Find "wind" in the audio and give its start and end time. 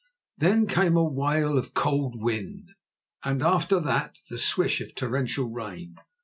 2.19-2.71